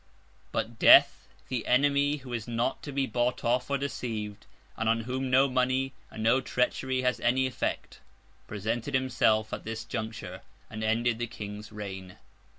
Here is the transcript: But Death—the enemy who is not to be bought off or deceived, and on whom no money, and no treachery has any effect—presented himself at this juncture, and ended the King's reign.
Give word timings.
But 0.51 0.79
Death—the 0.79 1.67
enemy 1.67 2.15
who 2.17 2.33
is 2.33 2.47
not 2.47 2.81
to 2.81 2.91
be 2.91 3.05
bought 3.05 3.43
off 3.45 3.69
or 3.69 3.77
deceived, 3.77 4.47
and 4.75 4.89
on 4.89 5.01
whom 5.01 5.29
no 5.29 5.47
money, 5.47 5.93
and 6.09 6.23
no 6.23 6.41
treachery 6.41 7.03
has 7.03 7.19
any 7.19 7.45
effect—presented 7.45 8.95
himself 8.95 9.53
at 9.53 9.63
this 9.63 9.83
juncture, 9.83 10.41
and 10.71 10.83
ended 10.83 11.19
the 11.19 11.27
King's 11.27 11.71
reign. 11.71 12.17